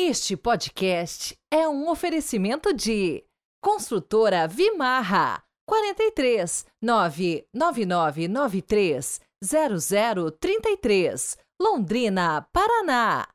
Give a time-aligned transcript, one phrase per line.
[0.00, 3.24] Este podcast é um oferecimento de
[3.60, 13.26] Construtora Vimarra 43 99993 0033 Londrina, Paraná.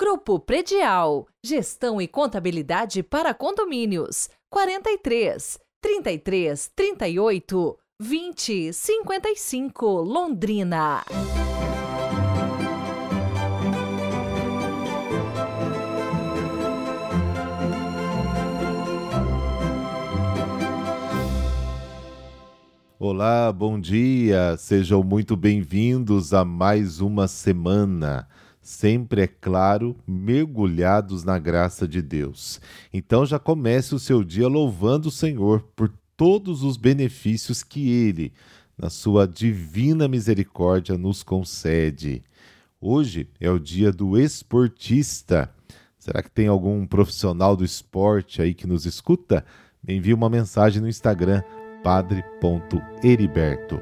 [0.00, 11.04] Grupo Predial Gestão e Contabilidade para Condomínios 43 33 38 20 55 Londrina.
[23.02, 28.28] Olá, bom dia, sejam muito bem-vindos a mais uma semana.
[28.60, 32.60] Sempre, é claro, mergulhados na graça de Deus.
[32.92, 38.34] Então já comece o seu dia louvando o Senhor por todos os benefícios que Ele,
[38.76, 42.22] na sua divina misericórdia, nos concede.
[42.78, 45.50] Hoje é o dia do esportista.
[45.98, 49.42] Será que tem algum profissional do esporte aí que nos escuta?
[49.82, 51.42] Me envie uma mensagem no Instagram
[51.82, 53.80] padre.heriberto.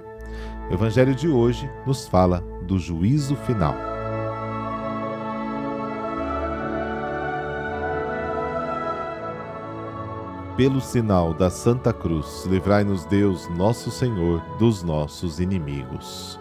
[0.71, 3.75] O evangelho de hoje nos fala do juízo final.
[10.59, 16.39] Pelo sinal da Santa Cruz, livrai-nos Deus, nosso Senhor, dos nossos inimigos.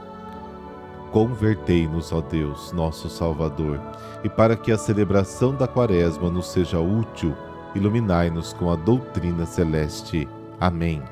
[1.11, 3.79] Convertei-nos, ó Deus, nosso Salvador,
[4.23, 7.33] e para que a celebração da Quaresma nos seja útil,
[7.75, 10.27] iluminai-nos com a doutrina celeste.
[10.59, 11.03] Amém.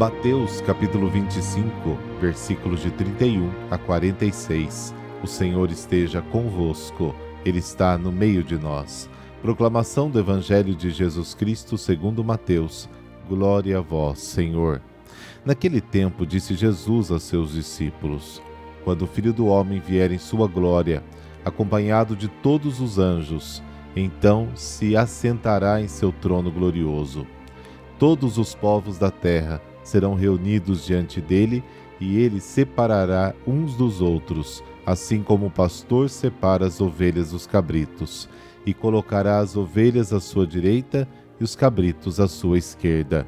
[0.00, 1.70] Mateus capítulo 25,
[2.22, 4.94] versículos de 31 a 46.
[5.22, 9.10] O Senhor esteja convosco, Ele está no meio de nós.
[9.42, 12.88] Proclamação do Evangelho de Jesus Cristo segundo Mateus.
[13.28, 14.80] Glória a vós, Senhor.
[15.44, 18.40] Naquele tempo disse Jesus a seus discípulos:
[18.84, 21.04] Quando o Filho do Homem vier em sua glória,
[21.44, 23.62] acompanhado de todos os anjos,
[23.94, 27.26] então se assentará em seu trono glorioso.
[27.98, 31.62] Todos os povos da terra serão reunidos diante dele
[32.00, 38.28] e ele separará uns dos outros, assim como o pastor separa as ovelhas dos cabritos,
[38.64, 41.06] e colocará as ovelhas à sua direita
[41.38, 43.26] e os cabritos à sua esquerda.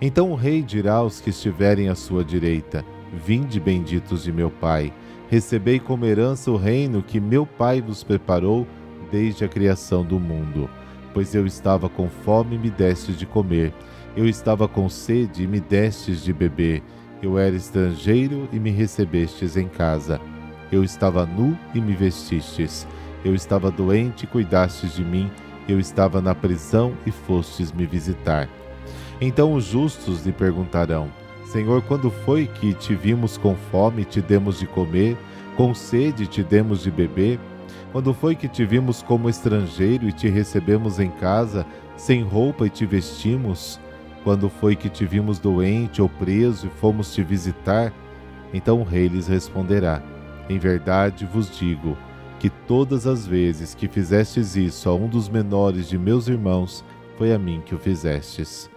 [0.00, 2.84] Então o rei dirá aos que estiverem à sua direita:
[3.24, 4.92] Vinde, benditos de meu Pai,
[5.28, 8.66] recebei como herança o reino que meu Pai vos preparou
[9.10, 10.68] desde a criação do mundo.
[11.12, 13.72] Pois eu estava com fome e me deste de comer
[14.16, 16.82] eu estava com sede e me destes de beber.
[17.22, 20.20] Eu era estrangeiro e me recebestes em casa.
[20.72, 22.86] Eu estava nu e me vestistes.
[23.24, 25.30] Eu estava doente e cuidastes de mim.
[25.68, 28.48] Eu estava na prisão e fostes me visitar.
[29.20, 31.08] Então os justos lhe perguntarão:
[31.44, 35.16] Senhor, quando foi que te vimos com fome e te demos de comer,
[35.56, 37.38] com sede te demos de beber?
[37.92, 41.66] Quando foi que te vimos como estrangeiro e te recebemos em casa,
[41.96, 43.78] sem roupa e te vestimos?
[44.22, 47.92] Quando foi que te vimos doente ou preso e fomos te visitar?
[48.52, 50.02] Então o rei lhes responderá:
[50.48, 51.96] Em verdade vos digo
[52.38, 56.84] que todas as vezes que fizestes isso a um dos menores de meus irmãos,
[57.16, 58.70] foi a mim que o fizestes.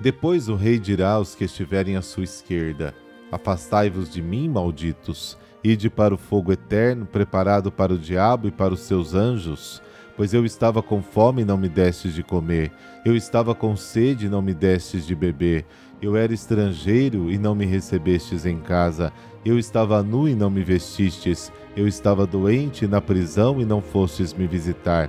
[0.00, 2.94] Depois o rei dirá aos que estiverem à sua esquerda:
[3.30, 8.74] Afastai-vos de mim, malditos, ide para o fogo eterno preparado para o diabo e para
[8.74, 9.80] os seus anjos
[10.18, 12.72] Pois eu estava com fome e não me destes de comer,
[13.04, 15.64] eu estava com sede e não me destes de beber,
[16.02, 19.12] eu era estrangeiro e não me recebestes em casa,
[19.44, 24.34] eu estava nu e não me vestistes, eu estava doente na prisão e não fostes
[24.34, 25.08] me visitar.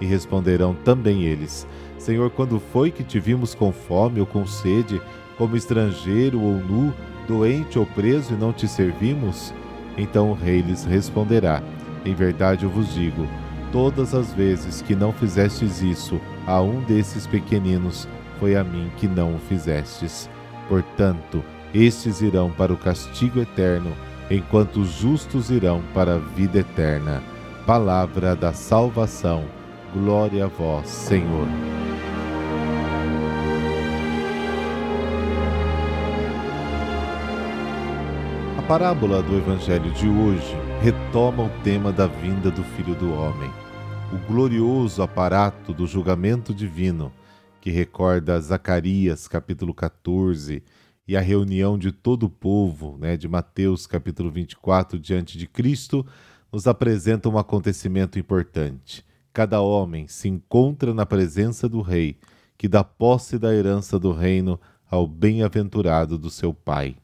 [0.00, 1.66] E responderão também eles:
[1.98, 5.02] Senhor, quando foi que te vimos com fome ou com sede,
[5.36, 6.94] como estrangeiro ou nu,
[7.26, 9.52] doente ou preso e não te servimos?
[9.98, 11.60] Então o rei lhes responderá:
[12.04, 13.26] Em verdade eu vos digo,
[13.74, 18.06] Todas as vezes que não fizestes isso a um desses pequeninos,
[18.38, 20.30] foi a mim que não o fizestes.
[20.68, 21.42] Portanto,
[21.74, 23.92] estes irão para o castigo eterno,
[24.30, 27.20] enquanto os justos irão para a vida eterna.
[27.66, 29.44] Palavra da salvação.
[29.92, 31.48] Glória a vós, Senhor.
[38.56, 43.63] A parábola do Evangelho de hoje retoma o tema da vinda do Filho do Homem
[44.12, 47.12] o glorioso aparato do julgamento divino,
[47.60, 50.62] que recorda Zacarias capítulo 14
[51.06, 56.06] e a reunião de todo o povo, né, de Mateus capítulo 24 diante de Cristo,
[56.52, 59.04] nos apresenta um acontecimento importante.
[59.32, 62.18] Cada homem se encontra na presença do rei,
[62.56, 66.96] que dá posse da herança do reino ao bem-aventurado do seu pai.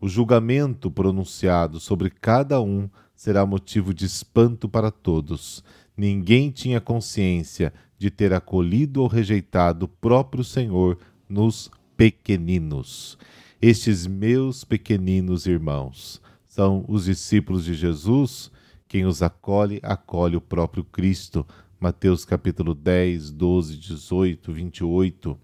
[0.00, 5.64] O julgamento pronunciado sobre cada um será motivo de espanto para todos.
[5.96, 10.98] Ninguém tinha consciência de ter acolhido ou rejeitado o próprio Senhor
[11.28, 13.16] nos pequeninos.
[13.60, 18.50] Estes meus pequeninos irmãos são os discípulos de Jesus.
[18.86, 21.46] Quem os acolhe, acolhe o próprio Cristo.
[21.80, 25.38] Mateus capítulo 10, 12, 18, 28.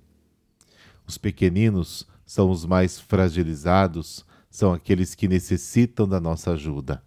[1.06, 7.02] Os pequeninos são os mais fragilizados, são aqueles que necessitam da nossa ajuda.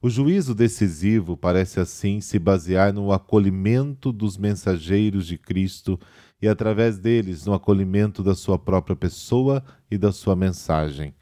[0.00, 5.98] O juízo decisivo parece assim se basear no acolhimento dos mensageiros de Cristo
[6.40, 11.14] e, através deles, no acolhimento da sua própria pessoa e da sua mensagem,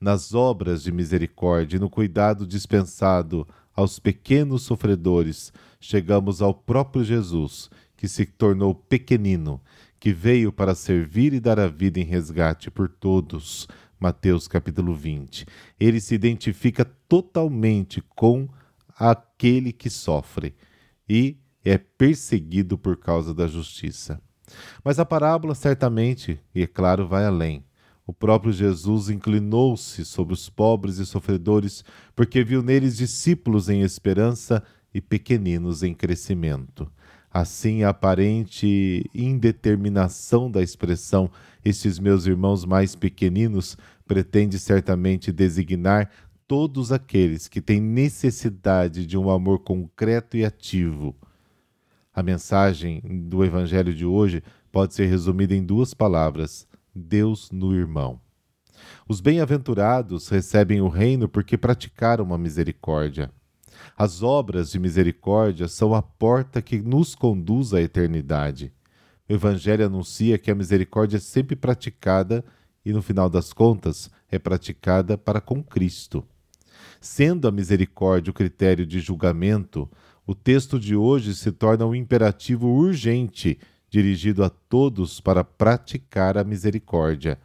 [0.00, 7.70] nas obras de misericórdia e no cuidado dispensado aos pequenos sofredores, chegamos ao próprio Jesus,
[7.96, 9.60] que se tornou pequenino,
[10.00, 13.68] que veio para servir e dar a vida em resgate por todos
[14.02, 15.46] Mateus capítulo 20.
[15.78, 18.48] Ele se identifica totalmente com
[18.98, 20.56] aquele que sofre
[21.08, 24.20] e é perseguido por causa da justiça.
[24.84, 27.64] Mas a parábola certamente, e é claro, vai além.
[28.04, 31.84] O próprio Jesus inclinou-se sobre os pobres e sofredores,
[32.16, 36.90] porque viu neles discípulos em esperança e pequeninos em crescimento.
[37.32, 41.30] Assim, a aparente indeterminação da expressão
[41.64, 46.10] estes meus irmãos mais pequeninos pretende certamente designar
[46.46, 51.16] todos aqueles que têm necessidade de um amor concreto e ativo.
[52.14, 53.00] A mensagem
[53.30, 58.20] do Evangelho de hoje pode ser resumida em duas palavras: Deus no irmão.
[59.08, 63.30] Os bem-aventurados recebem o reino porque praticaram uma misericórdia.
[63.96, 68.72] As obras de misericórdia são a porta que nos conduz à eternidade.
[69.28, 72.44] O Evangelho anuncia que a misericórdia é sempre praticada
[72.84, 76.24] e, no final das contas, é praticada para com Cristo.
[77.00, 79.90] Sendo a misericórdia o critério de julgamento,
[80.26, 83.58] o texto de hoje se torna um imperativo urgente
[83.90, 87.38] dirigido a todos para praticar a misericórdia.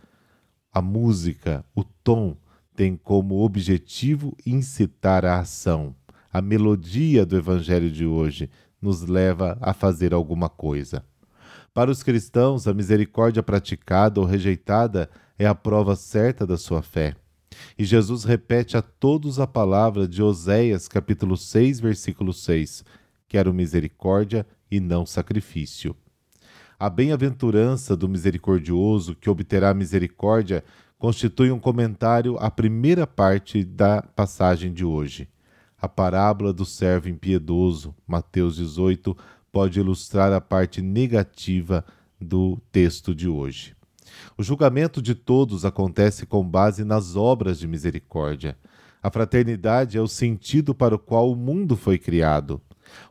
[0.72, 2.38] A música, o tom,
[2.76, 5.96] tem como objetivo incitar a ação
[6.38, 8.48] a melodia do Evangelho de hoje
[8.80, 11.04] nos leva a fazer alguma coisa.
[11.74, 17.16] Para os cristãos, a misericórdia praticada ou rejeitada é a prova certa da sua fé.
[17.75, 22.86] E Jesus repete a todos a palavra de Oséias, capítulo 6, versículo 6:
[23.28, 25.95] Quero misericórdia e não sacrifício.
[26.80, 30.63] A bem-aventurança do misericordioso que obterá misericórdia
[31.00, 35.28] constitui um comentário à primeira parte da passagem de hoje.
[35.80, 39.16] A parábola do servo impiedoso, Mateus 18,
[39.52, 41.86] pode ilustrar a parte negativa
[42.20, 43.76] do texto de hoje.
[44.36, 48.58] O julgamento de todos acontece com base nas obras de misericórdia.
[49.04, 52.60] A fraternidade é o sentido para o qual o mundo foi criado.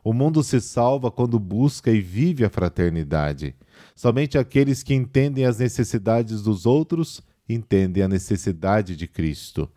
[0.03, 3.55] O mundo se salva quando busca e vive a fraternidade.
[3.95, 9.69] Somente aqueles que entendem as necessidades dos outros entendem a necessidade de Cristo.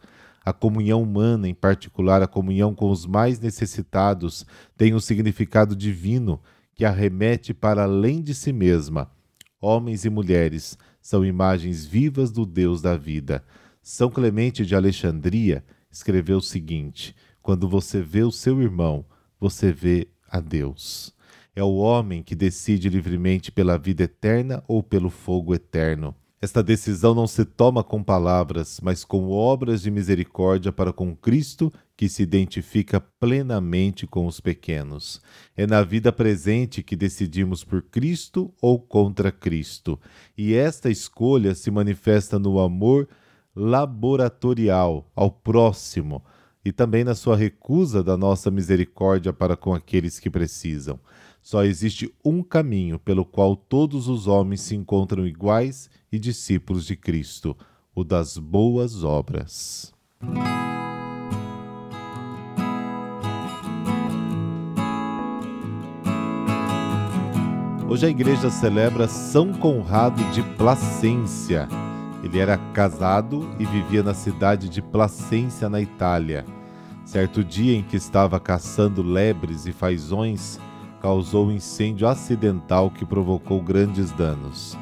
[0.45, 4.47] A comunhão humana, em particular a comunhão com os mais necessitados,
[4.77, 6.41] tem um significado divino
[6.75, 9.11] que arremete para além de si mesma.
[9.61, 13.45] Homens e mulheres são imagens vivas do Deus da vida.
[13.83, 19.05] São Clemente de Alexandria escreveu o seguinte: Quando você vê o seu irmão,
[19.39, 21.15] você vê a Deus.
[21.55, 26.15] É o homem que decide livremente pela vida eterna ou pelo fogo eterno.
[26.43, 31.70] Esta decisão não se toma com palavras, mas com obras de misericórdia para com Cristo,
[31.94, 35.20] que se identifica plenamente com os pequenos.
[35.55, 40.01] É na vida presente que decidimos por Cristo ou contra Cristo,
[40.35, 43.06] e esta escolha se manifesta no amor
[43.55, 46.25] laboratorial ao próximo
[46.65, 50.99] e também na sua recusa da nossa misericórdia para com aqueles que precisam.
[51.43, 56.97] Só existe um caminho pelo qual todos os homens se encontram iguais e discípulos de
[56.97, 57.56] Cristo,
[57.94, 59.93] o das boas obras.
[67.89, 71.69] Hoje a igreja celebra São Conrado de Placência.
[72.23, 76.44] Ele era casado e vivia na cidade de Placência, na Itália.
[77.05, 80.61] Certo dia em que estava caçando lebres e fazões,
[81.01, 84.77] causou um incêndio acidental que provocou grandes danos.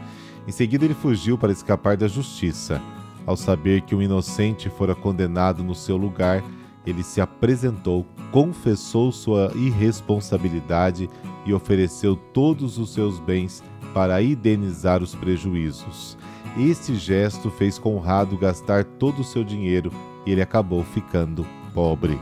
[0.46, 2.80] Em seguida, ele fugiu para escapar da justiça.
[3.26, 6.42] Ao saber que um inocente fora condenado no seu lugar,
[6.86, 11.10] ele se apresentou, confessou sua irresponsabilidade
[11.44, 16.16] e ofereceu todos os seus bens para indenizar os prejuízos.
[16.58, 19.92] Este gesto fez Conrado gastar todo o seu dinheiro
[20.24, 22.18] e ele acabou ficando pobre.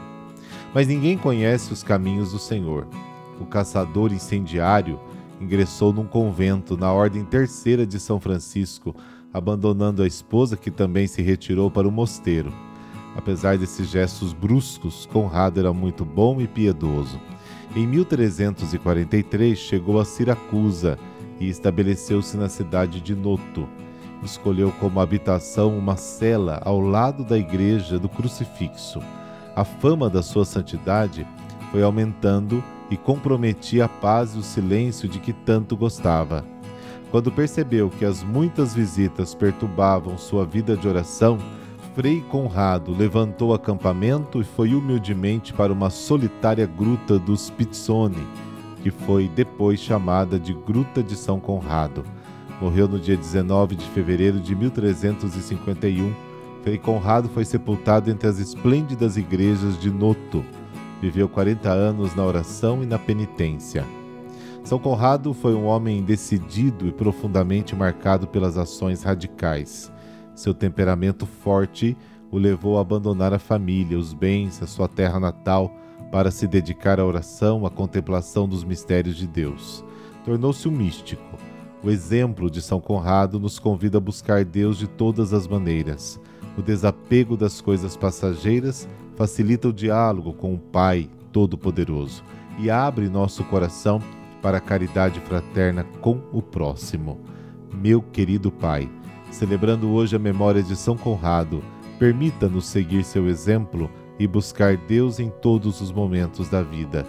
[0.75, 2.87] Mas ninguém conhece os caminhos do Senhor.
[3.41, 5.01] O caçador incendiário
[5.41, 8.95] ingressou num convento na Ordem Terceira de São Francisco,
[9.33, 12.53] abandonando a esposa que também se retirou para o mosteiro.
[13.17, 17.21] Apesar desses gestos bruscos, Conrado era muito bom e piedoso.
[17.75, 20.99] Em 1343 chegou a Siracusa
[21.41, 23.69] e estabeleceu-se na cidade de Noto.
[24.23, 29.01] Escolheu como habitação uma cela ao lado da igreja do crucifixo.
[29.55, 31.27] A fama da sua santidade
[31.71, 36.45] foi aumentando e comprometia a paz e o silêncio de que tanto gostava.
[37.11, 41.39] Quando percebeu que as muitas visitas perturbavam sua vida de oração,
[41.95, 48.27] Frei Conrado levantou acampamento e foi humildemente para uma solitária gruta dos Pizzoni,
[48.83, 52.05] que foi depois chamada de Gruta de São Conrado.
[52.61, 56.13] Morreu no dia 19 de fevereiro de 1351.
[56.63, 60.45] Frei Conrado foi sepultado entre as esplêndidas igrejas de Noto.
[61.01, 63.85] Viveu 40 anos na oração e na penitência.
[64.65, 69.93] São Conrado foi um homem decidido e profundamente marcado pelas ações radicais.
[70.35, 71.97] Seu temperamento forte
[72.31, 75.73] o levou a abandonar a família, os bens, a sua terra natal,
[76.11, 79.85] para se dedicar à oração, à contemplação dos mistérios de Deus.
[80.25, 81.39] Tornou-se um místico.
[81.83, 86.21] O exemplo de São Conrado nos convida a buscar Deus de todas as maneiras.
[86.57, 92.23] O desapego das coisas passageiras facilita o diálogo com o Pai Todo-Poderoso
[92.59, 94.01] e abre nosso coração
[94.41, 97.21] para a caridade fraterna com o próximo.
[97.75, 98.89] Meu querido Pai,
[99.31, 101.63] Celebrando hoje a memória de São Conrado,
[101.99, 107.05] permita-nos seguir seu exemplo e buscar Deus em todos os momentos da vida.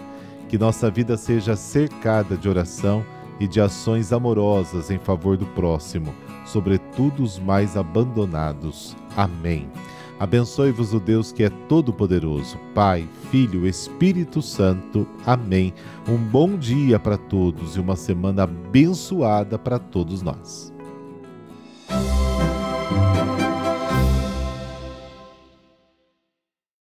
[0.48, 3.04] Que nossa vida seja cercada de oração
[3.40, 6.14] e de ações amorosas em favor do próximo,
[6.44, 8.96] sobretudo os mais abandonados.
[9.18, 9.68] Amém.
[10.20, 15.08] Abençoe-vos o Deus que é todo-poderoso, Pai, Filho, Espírito Santo.
[15.26, 15.74] Amém.
[16.08, 20.72] Um bom dia para todos e uma semana abençoada para todos nós.